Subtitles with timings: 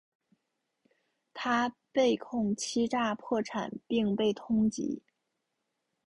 [1.31, 4.99] 他被控欺诈破产并被通缉。